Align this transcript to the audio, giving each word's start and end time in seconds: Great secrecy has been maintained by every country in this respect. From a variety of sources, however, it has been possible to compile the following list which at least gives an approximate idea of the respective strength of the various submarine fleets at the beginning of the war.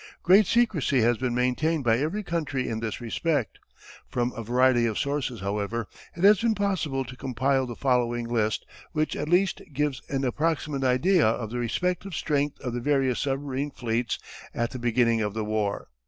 Great 0.23 0.47
secrecy 0.47 1.01
has 1.01 1.19
been 1.19 1.35
maintained 1.35 1.83
by 1.83 1.99
every 1.99 2.23
country 2.23 2.67
in 2.67 2.79
this 2.79 2.99
respect. 2.99 3.59
From 4.09 4.33
a 4.35 4.41
variety 4.41 4.87
of 4.87 4.97
sources, 4.97 5.41
however, 5.41 5.87
it 6.15 6.23
has 6.23 6.41
been 6.41 6.55
possible 6.55 7.05
to 7.05 7.15
compile 7.15 7.67
the 7.67 7.75
following 7.75 8.27
list 8.27 8.65
which 8.93 9.15
at 9.15 9.29
least 9.29 9.61
gives 9.73 10.01
an 10.09 10.25
approximate 10.25 10.83
idea 10.83 11.27
of 11.27 11.51
the 11.51 11.59
respective 11.59 12.15
strength 12.15 12.59
of 12.61 12.73
the 12.73 12.81
various 12.81 13.19
submarine 13.19 13.69
fleets 13.69 14.17
at 14.55 14.71
the 14.71 14.79
beginning 14.79 15.21
of 15.21 15.35
the 15.35 15.45
war. 15.45 15.89